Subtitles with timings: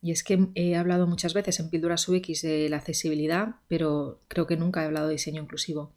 [0.00, 4.46] Y es que he hablado muchas veces en Píldoras UX de la accesibilidad, pero creo
[4.46, 5.92] que nunca he hablado de diseño inclusivo.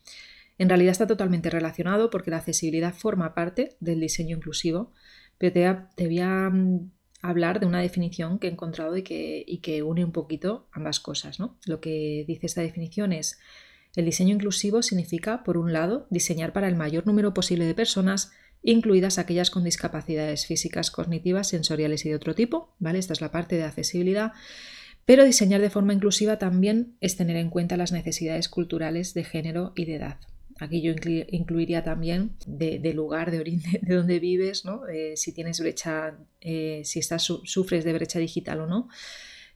[0.57, 4.91] En realidad está totalmente relacionado porque la accesibilidad forma parte del diseño inclusivo,
[5.37, 5.53] pero
[5.95, 9.83] te, voy a mm, hablar de una definición que he encontrado y que, y que
[9.83, 11.39] une un poquito ambas cosas.
[11.39, 11.57] ¿no?
[11.65, 13.39] Lo que dice esta definición es,
[13.95, 18.31] el diseño inclusivo significa, por un lado, diseñar para el mayor número posible de personas
[18.63, 22.99] incluidas aquellas con discapacidades físicas, cognitivas, sensoriales y de otro tipo, ¿vale?
[22.99, 24.33] Esta es la parte de accesibilidad.
[25.05, 29.73] Pero diseñar de forma inclusiva también es tener en cuenta las necesidades culturales de género
[29.75, 30.19] y de edad.
[30.59, 30.93] Aquí yo
[31.29, 34.87] incluiría también de, lugar, de origen, de donde vives, ¿no?
[34.87, 38.87] Eh, si tienes brecha, eh, si estás, sufres de brecha digital o no.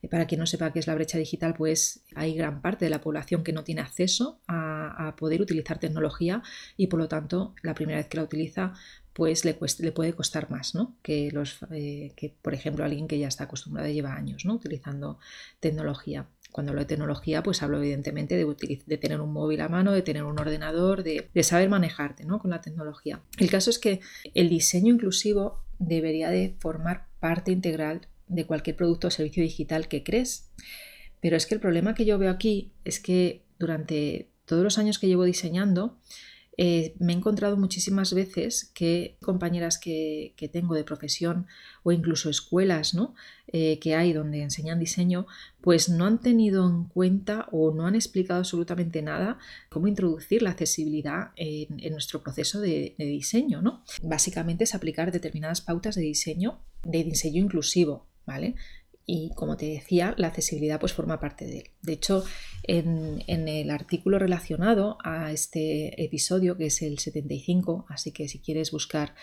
[0.02, 2.90] Eh, para quien no sepa qué es la brecha digital, pues hay gran parte de
[2.90, 4.65] la población que no tiene acceso a,
[5.18, 6.44] poder utilizar tecnología
[6.78, 8.74] y por lo tanto la primera vez que la utiliza
[9.16, 10.98] pues le, le puede costar más ¿no?
[11.02, 14.56] que, los, eh, que, por ejemplo, alguien que ya está acostumbrado y lleva años ¿no?
[14.56, 15.20] utilizando
[15.62, 16.28] tecnología.
[16.52, 20.02] Cuando hablo de tecnología, pues hablo evidentemente de, de tener un móvil a mano, de
[20.02, 22.40] tener un ordenador, de, de saber manejarte ¿no?
[22.40, 23.22] con la tecnología.
[23.38, 24.02] El caso es que
[24.34, 30.04] el diseño inclusivo debería de formar parte integral de cualquier producto o servicio digital que
[30.04, 30.52] crees.
[31.22, 35.00] Pero es que el problema que yo veo aquí es que durante todos los años
[35.00, 35.98] que llevo diseñando,
[36.58, 41.48] eh, me he encontrado muchísimas veces que compañeras que, tengo de profesión
[41.84, 43.14] o incluso escuelas ¿no?
[43.48, 45.28] Eh, que hay donde enseñan diseño,
[45.60, 49.38] pues no han tenido en cuenta o no han explicado absolutamente nada
[49.70, 53.62] cómo introducir la accesibilidad en, nuestro proceso de, de diseño.
[53.62, 53.84] ¿no?
[54.02, 58.08] Básicamente es aplicar determinadas pautas de diseño, de diseño inclusivo.
[58.26, 58.56] ¿vale?
[59.08, 61.70] Y como te decía, la accesibilidad pues forma parte de él.
[61.84, 62.24] De hecho,
[62.64, 68.72] en, el artículo relacionado a este episodio, que es el 75, así que si quieres
[68.72, 69.14] buscar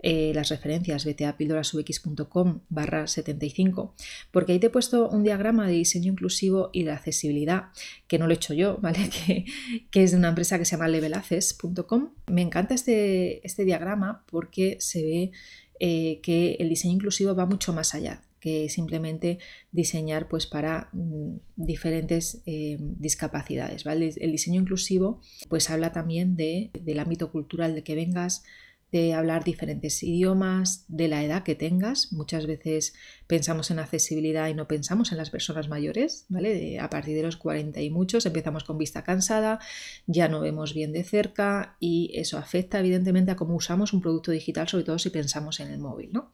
[0.00, 3.94] eh, las referencias, vete a píldorasux.com barra 75,
[4.32, 7.66] porque ahí te he puesto un diagrama de diseño inclusivo y de accesibilidad,
[8.08, 9.08] que no lo he hecho yo, ¿vale?
[9.08, 9.44] Que,
[9.92, 12.10] que es de una empresa que se llama levelaces.com.
[12.26, 15.30] Me encanta este, este diagrama porque se ve
[15.78, 19.38] eh, que el diseño inclusivo va mucho más allá que simplemente
[19.72, 23.84] diseñar pues para mm, diferentes eh, discapacidades.
[23.84, 24.14] ¿vale?
[24.16, 28.44] El diseño inclusivo pues habla también de, del ámbito cultural de que vengas,
[28.90, 32.12] de hablar diferentes idiomas, de la edad que tengas.
[32.12, 32.94] Muchas veces
[33.26, 36.78] pensamos en accesibilidad y no pensamos en las personas mayores, ¿vale?
[36.80, 39.58] a partir de los 40 y muchos empezamos con vista cansada,
[40.06, 44.30] ya no vemos bien de cerca y eso afecta evidentemente a cómo usamos un producto
[44.30, 46.32] digital, sobre todo si pensamos en el móvil, ¿no?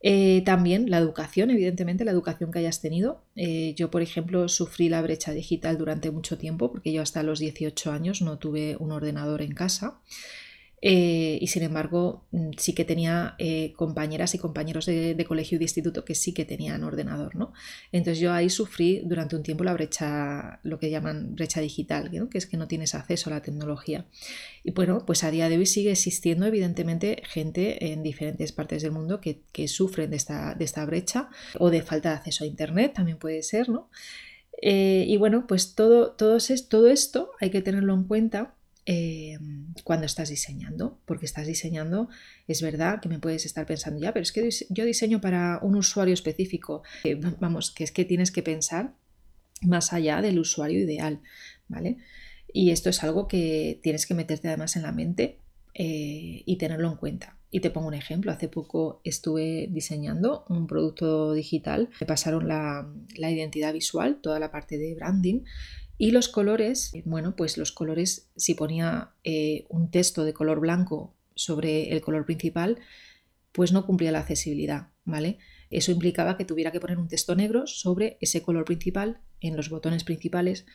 [0.00, 3.24] Eh, también la educación, evidentemente, la educación que hayas tenido.
[3.34, 7.40] Eh, yo, por ejemplo, sufrí la brecha digital durante mucho tiempo porque yo hasta los
[7.40, 10.00] 18 años no tuve un ordenador en casa.
[10.80, 15.58] Eh, y sin embargo, mm, sí que tenía eh, compañeras y compañeros de, colegio y
[15.58, 17.52] de instituto que sí que tenían ordenador, ¿no?
[17.92, 22.38] Entonces yo ahí sufrí durante un tiempo la brecha, lo que llaman brecha digital, que
[22.38, 24.06] es que no tienes acceso a la tecnología.
[24.64, 28.92] Y bueno, pues a día de hoy sigue existiendo evidentemente gente en diferentes partes del
[28.92, 31.28] mundo que, sufren de esta, de esta brecha
[31.58, 33.90] o de falta de acceso a Internet, también puede ser, ¿no?
[34.62, 38.54] Eh, y bueno, pues todo, todo, todo esto hay que tenerlo en cuenta
[38.90, 42.08] Em, cuando estás diseñando, porque estás diseñando,
[42.46, 45.76] es verdad que me puedes estar pensando, ya, pero es que yo diseño para un
[45.76, 46.82] usuario específico,
[47.38, 48.94] vamos, que es que tienes que pensar
[49.60, 51.20] más allá del usuario ideal,
[51.68, 51.98] ¿vale?
[52.50, 55.38] Y esto es algo que tienes que meterte además en la mente
[55.74, 57.36] eh, y tenerlo en cuenta.
[57.50, 62.90] Y te pongo un ejemplo, hace poco estuve diseñando un producto digital, me pasaron la
[63.18, 65.42] identidad visual, toda la parte de branding,
[65.98, 71.16] y los colores, bueno, pues los colores, si ponía eh, un texto de color blanco
[71.34, 72.78] sobre el color principal,
[73.50, 75.38] pues no cumplía la accesibilidad, ¿vale?
[75.70, 79.70] Eso implicaba que tuviera que poner un texto negro sobre ese color principal en los
[79.70, 80.66] botones principales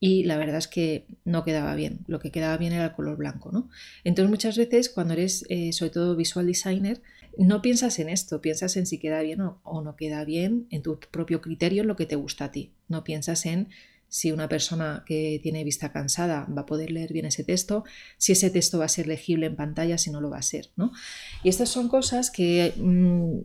[0.00, 3.16] y la verdad es que no quedaba bien, lo que quedaba bien era el color
[3.16, 3.70] blanco, ¿no?
[4.02, 7.00] Entonces muchas veces cuando eres eh, sobre todo visual designer,
[7.38, 10.82] no piensas en esto, piensas en si queda bien o, o no queda bien, en
[10.82, 13.68] tu propio criterio, en lo que te gusta a ti, no piensas en
[14.12, 17.84] si una persona que tiene vista cansada va a poder leer bien ese texto,
[18.18, 20.68] si ese texto va a ser legible en pantalla, si no lo va a ser.
[20.76, 20.92] ¿no?
[21.42, 23.40] Y estas son cosas que mm,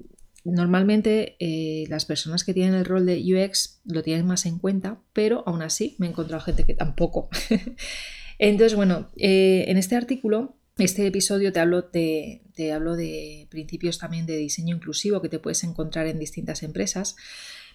[0.47, 5.01] Normalmente eh, las personas que tienen el rol de UX lo tienen más en cuenta,
[5.11, 7.27] pero aún así me he encontrado gente que tampoco.
[8.39, 13.97] Entonces, bueno, eh, en este artículo, este episodio te hablo de, te hablo de principios
[13.97, 17.17] también de diseño inclusivo que te puedes encontrar en distintas empresas.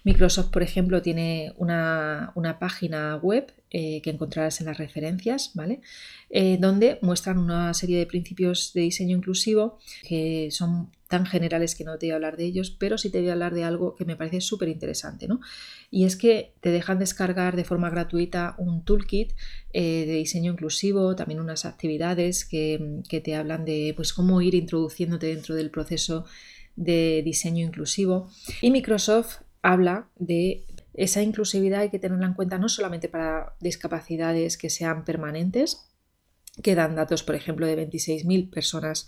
[0.03, 5.81] Microsoft, por ejemplo, tiene una, página web eh, que encontrarás en las referencias, ¿vale?
[6.29, 11.83] Eh, donde muestran una serie de principios de diseño inclusivo que son tan generales que
[11.83, 13.95] no te voy a hablar de ellos, pero sí te voy a hablar de algo
[13.95, 15.39] que me parece súper interesante, ¿no?
[15.91, 19.33] Y es que te dejan descargar de forma gratuita un toolkit
[19.73, 24.55] eh, de diseño inclusivo, también unas actividades que, que te hablan de pues, cómo ir
[24.55, 26.25] introduciéndote dentro del proceso
[26.75, 28.31] de diseño inclusivo.
[28.61, 34.57] Y Microsoft habla de esa inclusividad hay que tenerla en cuenta no solamente para discapacidades
[34.57, 35.89] que sean permanentes,
[36.61, 39.07] que dan datos, por ejemplo, de 26.000 personas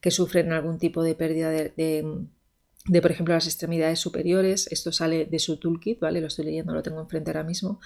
[0.00, 4.68] que sufren algún tipo de pérdida de, por ejemplo, las extremidades superiores.
[4.70, 6.20] Esto sale de su toolkit, ¿vale?
[6.20, 7.80] Lo estoy leyendo, lo tengo enfrente ahora mismo.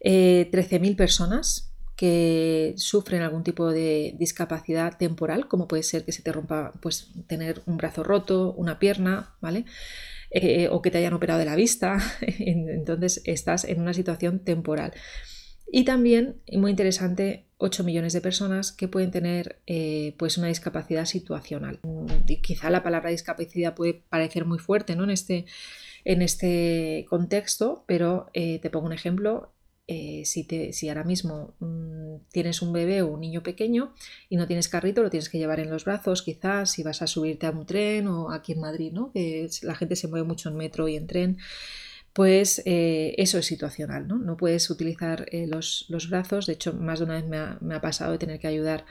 [0.00, 6.22] 13.000 eh, personas que sufren algún tipo de discapacidad temporal, como puede ser que se
[6.22, 9.64] te rompa, pues, tener un brazo roto, una pierna, ¿vale?
[10.36, 14.92] Eh, o que te hayan operado de la vista, entonces estás en una situación temporal.
[15.70, 21.04] Y también, muy interesante, 8 millones de personas que pueden tener eh, pues una discapacidad
[21.04, 21.78] situacional.
[22.26, 25.04] Y quizá la palabra discapacidad puede parecer muy fuerte ¿no?
[25.04, 25.46] en, este,
[26.04, 29.53] en este contexto, pero eh, te pongo un ejemplo.
[29.86, 33.92] Eh, si, te, si, ahora mismo mm, tienes un bebé o un niño pequeño
[34.30, 37.06] y no tienes carrito, lo tienes que llevar en los brazos, quizás si vas a
[37.06, 39.12] subirte a un tren o aquí en Madrid, ¿no?
[39.12, 41.38] que la gente se mueve mucho en metro y en tren,
[42.14, 44.18] pues eh, eso es situacional, ¿no?
[44.18, 47.26] No puedes utilizar eh, los, brazos, de hecho más de una vez
[47.60, 48.86] me ha, pasado de tener que ayudar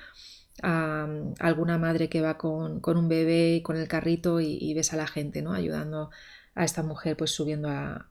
[0.61, 1.07] a,
[1.39, 5.07] alguna madre que va con, un bebé y con el carrito y, ves a la
[5.07, 5.53] gente, ¿no?
[5.53, 6.11] Ayudando
[6.55, 8.05] a esta mujer pues subiendo a,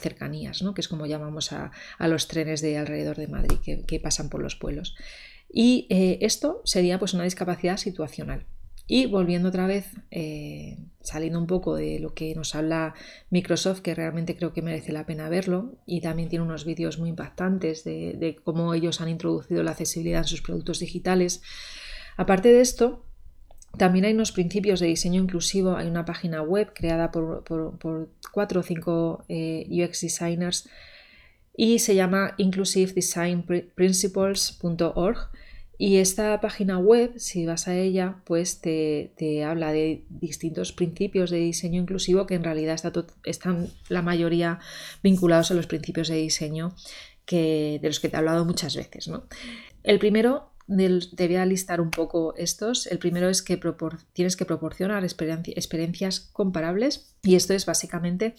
[0.00, 0.74] cercanías, ¿no?
[0.74, 4.56] que es como llamamos a, los trenes de alrededor de Madrid que, pasan por los
[4.56, 4.94] pueblos.
[5.52, 8.46] Y eh, esto sería pues una discapacidad situacional.
[8.86, 12.94] Y volviendo otra vez, eh, saliendo un poco de lo que nos habla
[13.30, 17.08] Microsoft, que realmente creo que merece la pena verlo, y también tiene unos vídeos muy
[17.08, 21.40] impactantes de, de cómo ellos han introducido la accesibilidad en sus productos digitales.
[22.16, 23.04] Aparte de esto,
[23.76, 27.44] también hay unos principios de diseño inclusivo, hay una página web creada por,
[28.32, 30.68] cuatro o cinco eh, UX designers
[31.56, 35.30] y se llama inclusivedesignprinciples.org
[35.82, 41.38] y esta página web, si vas a ella, pues te, habla de distintos principios de
[41.38, 42.78] diseño inclusivo que en realidad
[43.24, 44.58] están la mayoría
[45.02, 46.74] vinculados a los principios de diseño
[47.24, 49.08] que, de los que te he hablado muchas veces.
[49.08, 49.24] ¿no?
[49.82, 52.86] El primero te voy a listar un poco estos.
[52.86, 53.60] El primero es que
[54.12, 58.34] tienes que proporcionar experiencias comparables y esto es básicamente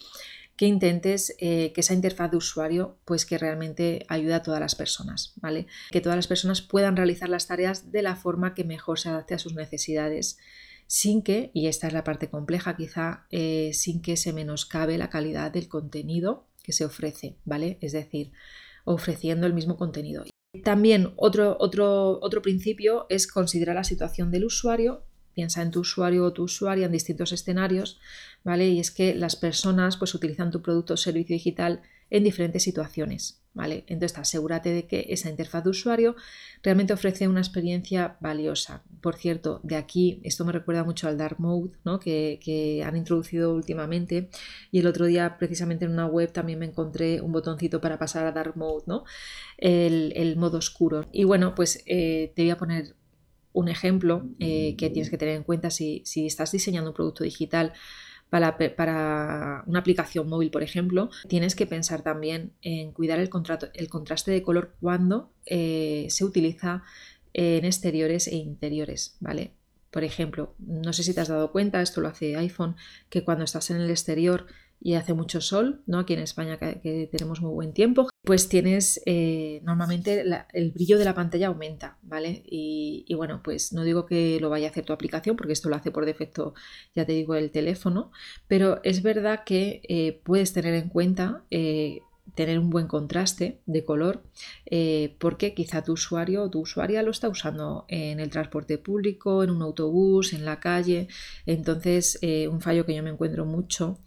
[0.55, 4.75] que intentes eh, que esa interfaz de usuario pues que realmente ayude a todas las
[4.75, 5.67] personas, ¿vale?
[5.89, 9.33] Que todas las personas puedan realizar las tareas de la forma que mejor se adapte
[9.33, 10.37] a sus necesidades
[10.87, 15.09] sin que, y esta es la parte compleja quizá, eh, sin que se menoscabe la
[15.09, 17.77] calidad del contenido que se ofrece, ¿vale?
[17.81, 18.31] Es decir,
[18.83, 20.25] ofreciendo el mismo contenido.
[20.63, 25.03] También otro, otro, otro principio es considerar la situación del usuario.
[25.33, 28.01] Piensa en tu usuario o tu usuaria en distintos escenarios,
[28.43, 28.67] ¿vale?
[28.67, 33.40] Y es que las personas pues utilizan tu producto o servicio digital en diferentes situaciones.
[33.53, 33.83] ¿Vale?
[33.87, 36.15] Entonces asegúrate de que esa interfaz de usuario
[36.63, 38.83] realmente ofrece una experiencia valiosa.
[39.01, 41.99] Por cierto, de aquí, esto me recuerda mucho al Dark Mode ¿no?
[41.99, 44.29] que, han introducido últimamente
[44.71, 48.25] y el otro día precisamente en una web también me encontré un botoncito para pasar
[48.25, 49.03] a Dark Mode, ¿no?
[49.57, 51.07] el, modo oscuro.
[51.11, 52.95] Y bueno, pues eh, te voy a poner
[53.53, 57.25] un ejemplo eh, que tienes que tener en cuenta si, si estás diseñando un producto
[57.25, 57.73] digital
[58.31, 64.41] para, una aplicación móvil, por ejemplo, tienes que pensar también en cuidar el, contraste de
[64.41, 66.83] color cuando eh, se utiliza
[67.33, 69.51] en exteriores e interiores, ¿vale?
[69.91, 72.77] Por ejemplo, no sé si te has dado cuenta, esto lo hace iPhone,
[73.09, 74.47] que cuando estás en el exterior
[74.83, 75.99] y hace mucho sol, ¿no?
[75.99, 80.23] Aquí en España que, tenemos muy buen tiempo, pues tienes eh, normalmente
[80.53, 82.41] el brillo de la pantalla aumenta, ¿vale?
[82.47, 85.75] Y, bueno, pues no digo que lo vaya a hacer tu aplicación, porque esto lo
[85.75, 86.55] hace por defecto,
[86.95, 88.11] ya te digo, el teléfono,
[88.47, 91.99] pero es verdad que eh, puedes tener en cuenta eh,
[92.33, 94.23] tener un buen contraste de color
[95.19, 99.49] porque quizá tu usuario o tu usuaria lo está usando en el transporte público, en
[99.49, 101.09] un autobús, en la calle.
[101.45, 102.19] Entonces,
[102.49, 103.99] un fallo que yo me encuentro mucho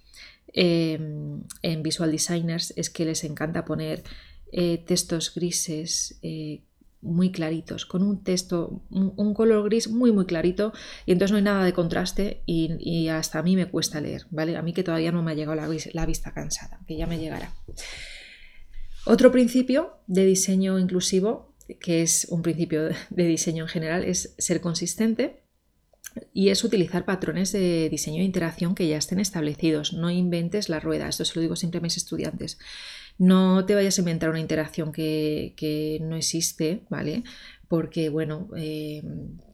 [0.57, 4.05] Em, en Visual Designers es que les encanta poner
[4.53, 6.63] eh, textos grises, eh,
[7.01, 10.73] muy claritos, con un texto, un, color gris muy muy clarito
[11.05, 14.57] y entonces no hay nada de contraste y, hasta a mí me cuesta leer, ¿vale?
[14.57, 17.53] A mí que todavía no me ha llegado la, vista cansada, que ya me llegará.
[19.05, 24.63] Otro principio de diseño inclusivo, que es un principio de diseño en general, es ser
[24.63, 25.44] consistente
[26.33, 29.93] y es utilizar patrones de diseño e interacción que ya estén establecidos.
[29.93, 32.59] No inventes la rueda, esto se lo digo siempre a mis estudiantes.
[33.19, 37.23] No te vayas a inventar una interacción que, no existe, ¿vale?
[37.69, 39.03] Porque, bueno, eh,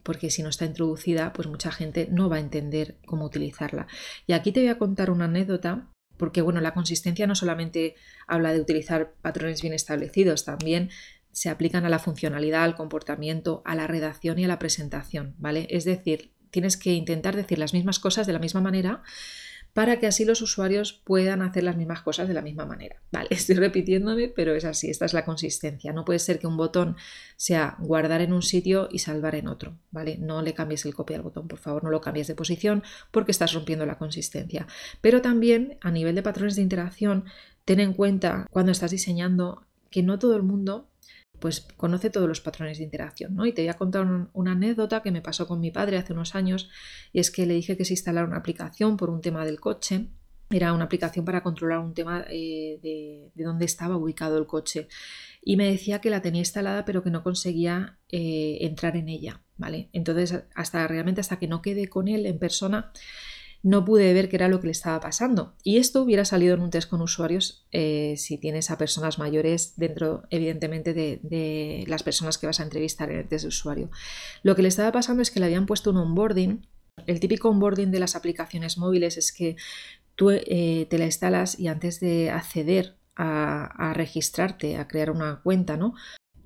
[0.03, 3.87] porque si no está introducida, pues mucha gente no va a entender cómo utilizarla.
[4.27, 7.95] Y aquí te voy a contar una anécdota porque bueno, la consistencia no solamente
[8.27, 10.91] habla de utilizar patrones bien establecidos, también
[11.31, 15.65] se aplican a la funcionalidad, al comportamiento, a la redacción y a la presentación, ¿vale?
[15.71, 19.03] Es decir, tienes que intentar decir las mismas cosas de la misma manera
[19.73, 23.01] para que así los usuarios puedan hacer las mismas cosas de la misma manera.
[23.11, 25.93] Vale, estoy repitiéndome, pero es así, esta es la consistencia.
[25.93, 26.97] No puede ser que un botón
[27.37, 30.17] sea guardar en un sitio y salvar en otro, ¿vale?
[30.17, 33.31] No le cambies el copia al botón, por favor, no lo cambies de posición porque
[33.31, 34.67] estás rompiendo la consistencia.
[34.99, 37.25] Pero también a nivel de patrones de interacción,
[37.65, 40.89] ten en cuenta cuando estás diseñando que no todo el mundo
[41.41, 43.35] pues conoce todos los patrones de interacción.
[43.35, 43.45] ¿no?
[43.45, 46.35] Y te voy a contar una anécdota que me pasó con mi padre hace unos
[46.35, 46.69] años
[47.11, 50.07] y es que le dije que se instalara una aplicación por un tema del coche.
[50.51, 54.87] Era una aplicación para controlar un tema eh, de, dónde estaba ubicado el coche.
[55.41, 59.41] Y me decía que la tenía instalada pero que no conseguía eh, entrar en ella.
[59.57, 59.89] ¿vale?
[59.93, 62.91] Entonces, hasta realmente hasta que no quede con él en persona,
[63.63, 65.55] no pude ver qué era lo que le estaba pasando.
[65.63, 69.73] Y esto hubiera salido en un test con usuarios eh, si tienes a personas mayores
[69.77, 73.89] dentro, evidentemente, de, las personas que vas a entrevistar en el test de usuario.
[74.43, 76.67] Lo que le estaba pasando es que le habían puesto un onboarding.
[77.05, 79.55] El típico onboarding de las aplicaciones móviles es que
[80.15, 85.41] tú eh, te la instalas y antes de acceder a, a registrarte, a crear una
[85.41, 85.93] cuenta, ¿no?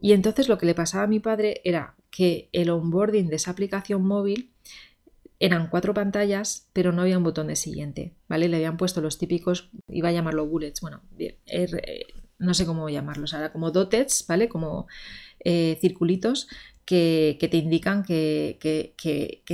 [0.01, 3.51] Y entonces lo que le pasaba a mi padre era que el onboarding de esa
[3.51, 4.53] aplicación móvil
[5.46, 8.50] eran cuatro pantallas, pero no había un botón de siguiente, ¿vale?
[8.50, 12.06] Le habían puesto los típicos, iba a llamarlo bullets, bueno, eh,
[12.40, 14.50] no sé cómo llamarlos ahora, como dots, ¿vale?
[14.50, 14.88] Como
[15.40, 16.48] eh, circulitos
[16.86, 18.58] que, te indican que,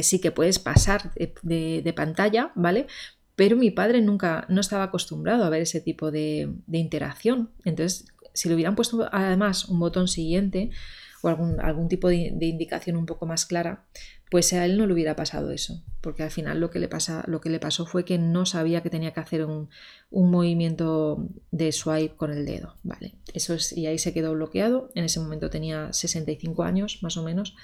[0.01, 2.87] sí que puedes pasar de, pantalla, ¿vale?
[3.35, 7.51] Pero mi padre nunca, no estaba acostumbrado a ver ese tipo de, interacción.
[7.65, 10.71] Entonces, si le hubieran puesto además un botón siguiente
[11.21, 13.85] o algún, algún tipo de indicación un poco más clara,
[14.31, 17.21] pues a él no le hubiera pasado eso, porque al final lo que le, pasa,
[17.27, 19.67] lo que le pasó fue que no sabía que tenía que hacer un,
[20.09, 23.15] movimiento de swipe con el dedo, ¿vale?
[23.33, 27.23] Eso es, y ahí se quedó bloqueado, en ese momento tenía 65 años más o
[27.23, 27.55] menos,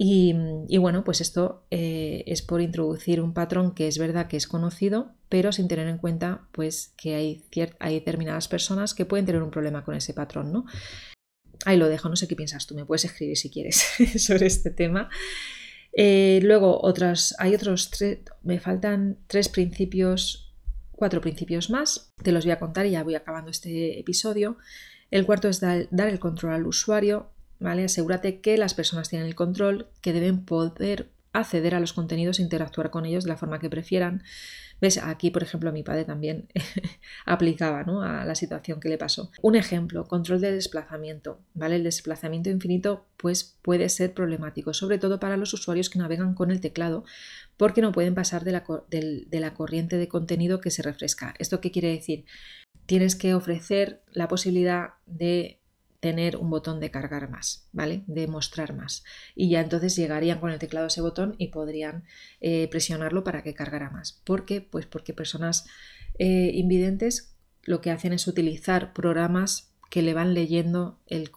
[0.00, 0.32] y,
[0.78, 5.10] bueno, pues esto eh, es por introducir un patrón que es verdad que es conocido,
[5.28, 7.42] pero sin tener en cuenta pues que hay,
[7.80, 10.66] hay determinadas personas que pueden tener un problema con ese patrón, ¿no?
[11.64, 13.84] Ahí lo dejo, no sé qué piensas tú, me puedes escribir si quieres
[14.18, 15.08] sobre este tema.
[15.92, 20.54] Eh, luego otras, hay otros tres, me faltan tres principios,
[20.92, 24.58] cuatro principios más, te los voy a contar y ya voy acabando este episodio.
[25.10, 27.84] El cuarto es dar, dar el control al usuario, ¿vale?
[27.84, 32.42] Asegúrate que las personas tienen el control, que deben poder acceder a los contenidos e
[32.42, 34.22] interactuar con ellos de la forma que prefieran.
[34.80, 34.98] ¿Ves?
[34.98, 36.48] Aquí, por ejemplo, mi padre también
[37.26, 38.02] aplicaba ¿no?
[38.02, 39.30] a la situación que le pasó.
[39.42, 41.40] Un ejemplo, control de desplazamiento.
[41.54, 41.76] ¿vale?
[41.76, 46.50] El desplazamiento infinito pues, puede ser problemático, sobre todo para los usuarios que navegan con
[46.50, 47.04] el teclado,
[47.56, 51.34] porque no pueden pasar de la, de la corriente de contenido que se refresca.
[51.38, 52.24] ¿Esto qué quiere decir?
[52.86, 55.57] Tienes que ofrecer la posibilidad de
[56.00, 58.04] tener un botón de cargar más, ¿vale?
[58.06, 59.04] De mostrar más.
[59.34, 62.04] Y ya entonces llegarían con el teclado a ese botón y podrían
[62.40, 64.20] eh, presionarlo para que cargara más.
[64.24, 64.60] ¿Por qué?
[64.60, 65.66] Pues porque personas
[66.18, 71.30] eh, invidentes lo que hacen es utilizar programas que le van leyendo el,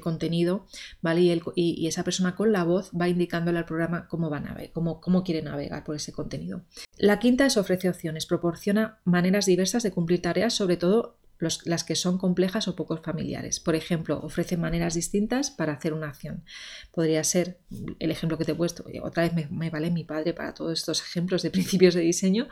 [0.00, 0.66] contenido,
[1.02, 1.40] ¿vale?
[1.54, 5.00] Y, esa persona con la voz va indicándole al programa cómo va a navegar, cómo,
[5.00, 6.62] cómo quiere navegar por ese contenido.
[6.96, 11.96] La quinta es ofrece opciones, proporciona maneras diversas de cumplir tareas, sobre todo las que
[11.96, 13.60] son complejas o poco familiares.
[13.60, 16.44] Por ejemplo, ofrecen maneras distintas para hacer una acción.
[16.92, 17.58] Podría ser
[17.98, 21.02] el ejemplo que te he puesto, otra vez me, vale mi padre para todos estos
[21.02, 22.48] ejemplos de principios de diseño,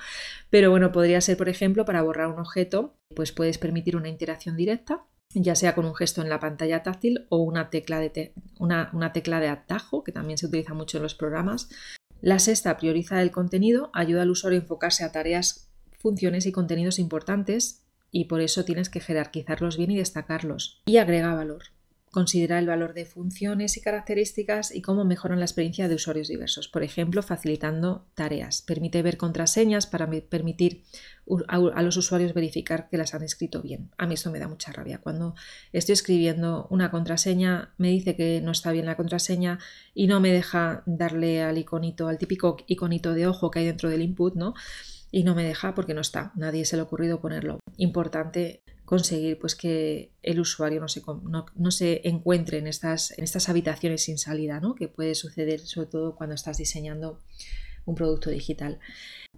[0.50, 4.56] pero bueno, podría ser, por ejemplo, para borrar un objeto, pues puedes permitir una interacción
[4.56, 8.90] directa ya sea con un gesto en la pantalla táctil o una tecla de, una,
[8.92, 11.68] una tecla de atajo, que también se utiliza mucho en los programas.
[12.20, 16.98] La sexta prioriza el contenido, ayuda al usuario a enfocarse a tareas, funciones y contenidos
[16.98, 17.83] importantes
[18.14, 20.80] y por eso tienes que jerarquizarlos bien y destacarlos.
[20.86, 21.64] Y agrega valor.
[22.12, 26.68] Considera el valor de funciones y características y cómo mejoran la experiencia de usuarios diversos.
[26.68, 28.62] Por ejemplo, facilitando tareas.
[28.62, 30.84] Permite ver contraseñas para permitir
[31.48, 33.90] a los usuarios verificar que las han escrito bien.
[33.98, 34.98] A mí esto me da mucha rabia.
[34.98, 35.34] Cuando
[35.72, 39.58] estoy escribiendo una contraseña, me dice que no está bien la contraseña
[39.92, 43.90] y no me deja darle al iconito, al típico iconito de ojo que hay dentro
[43.90, 44.54] del input, ¿no?
[45.14, 46.32] Y no me deja porque no está.
[46.34, 47.60] Nadie se le ha ocurrido ponerlo.
[47.76, 51.02] Importante conseguir pues que el usuario no se,
[51.54, 54.74] no, se encuentre en estas, en estas habitaciones sin salida, ¿no?
[54.74, 57.20] que puede suceder sobre todo cuando estás diseñando
[57.84, 58.78] un producto digital.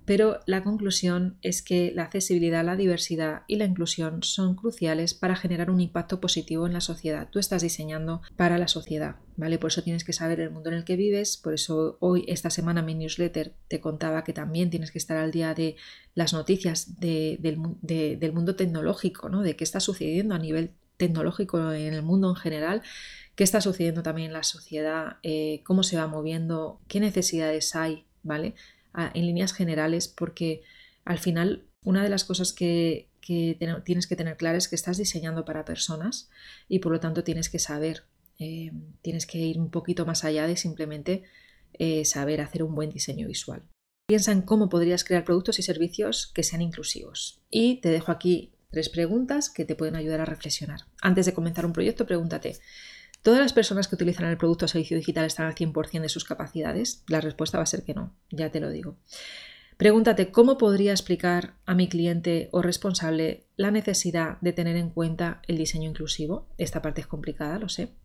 [0.07, 5.35] Pero la conclusión es que la accesibilidad, la diversidad y la inclusión son cruciales para
[5.35, 7.29] generar un impacto positivo en la sociedad.
[7.29, 9.59] Tú estás diseñando para la sociedad, ¿vale?
[9.59, 12.51] Por eso tienes que saber el mundo en el que vives, por eso hoy, esta
[12.51, 15.75] semana, mi newsletter te contaba que también tienes que estar al día de
[16.15, 19.43] las noticias del, mundo tecnológico, ¿no?
[19.43, 22.83] De qué está sucediendo a nivel tecnológico en el mundo en general,
[23.35, 28.06] qué está sucediendo también en la sociedad, eh, cómo se va moviendo, qué necesidades hay,
[28.27, 28.55] ¿vale?
[29.15, 30.63] en líneas generales porque
[31.05, 35.45] al final una de las cosas que, tienes que tener clara es que estás diseñando
[35.45, 36.31] para personas
[36.69, 38.05] y por lo tanto tienes que saber,
[38.39, 41.25] eh, tienes que ir un poquito más allá de simplemente
[41.75, 43.63] eh, saber hacer un buen diseño visual.
[44.09, 47.43] Piensa en cómo podrías crear productos y servicios que sean inclusivos.
[47.51, 50.83] Y te dejo aquí tres preguntas que te pueden ayudar a reflexionar.
[51.01, 52.59] Antes de comenzar un proyecto, pregúntate,
[53.27, 56.25] ¿Todas las personas que utilizan el producto o servicio digital están al 100% de sus
[56.25, 57.03] capacidades?
[57.09, 58.99] La respuesta va a ser que no, ya te lo digo.
[59.77, 65.43] Pregúntate cómo podría explicar a mi cliente o responsable la necesidad de tener en cuenta
[65.49, 66.47] el diseño inclusivo.
[66.57, 67.97] Esta parte es complicada, lo sé.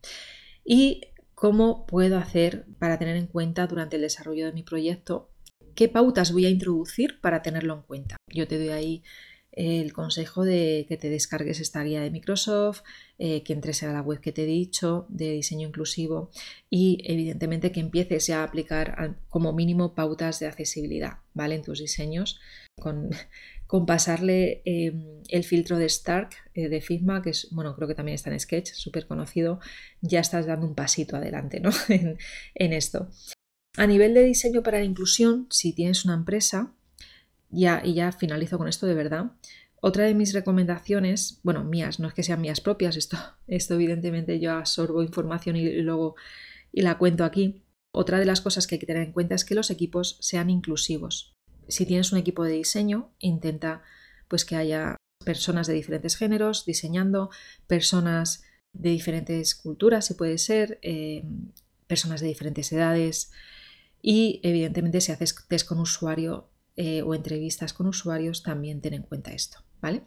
[0.66, 1.02] Y
[1.36, 5.30] cómo puedo hacer para tener en cuenta durante el desarrollo de mi proyecto
[5.76, 8.18] qué pautas voy a introducir para tenerlo en cuenta.
[8.28, 9.04] Yo te doy ahí
[9.52, 12.84] el consejo de que te descargues esta guía de Microsoft,
[13.20, 16.32] eh, que entres a la web que te he dicho de diseño inclusivo
[16.70, 21.56] y evidentemente que empieces ya a aplicar como mínimo pautas de accesibilidad ¿vale?
[21.56, 22.40] en tus diseños
[22.80, 23.10] con,
[23.68, 27.96] con pasarle em, el filtro de Stark eh, de Figma, que es, bueno, creo que
[27.96, 29.60] también está en Sketch, súper conocido,
[30.02, 31.72] ya estás dando un pasito adelante ¿no?
[31.90, 32.18] en,
[32.56, 33.10] en esto.
[33.78, 36.74] A nivel de diseño para la inclusión, si tienes una empresa,
[37.52, 39.32] ya, y ya finalizo con esto de verdad.
[39.82, 43.18] Otra de mis recomendaciones, bueno, mías, no es que sean mías propias, esto,
[43.48, 46.16] esto evidentemente yo absorbo información y, luego
[46.72, 47.64] y la cuento aquí.
[47.94, 50.50] Otra de las cosas que hay que tener en cuenta es que los equipos sean
[50.50, 51.36] inclusivos.
[51.68, 53.84] Si tienes un equipo de diseño, intenta
[54.28, 57.30] pues que haya personas de diferentes géneros diseñando,
[57.68, 61.24] personas de diferentes culturas, si puede ser, eh,
[61.88, 63.32] personas de diferentes edades
[64.02, 69.04] y evidentemente si haces test con usuario eh, o entrevistas con usuarios, también ten en
[69.04, 70.04] cuenta esto, ¿vale?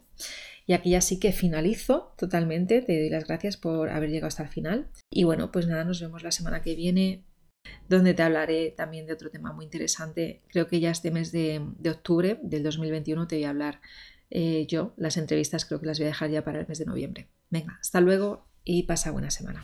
[0.67, 4.43] Y aquí ya sí que finalizo totalmente, te doy las gracias por haber llegado hasta
[4.43, 4.89] el final.
[5.11, 7.23] Y bueno, pues nada, nos vemos la semana que viene,
[7.87, 10.41] donde te hablaré también de otro tema muy interesante.
[10.47, 13.81] Creo que ya este mes de, octubre del 2021 te voy a hablar
[14.31, 14.93] eh, yo.
[14.97, 17.29] Las entrevistas creo que las voy a dejar ya para el mes de noviembre.
[17.51, 19.63] Venga, hasta luego y pasa buena semana.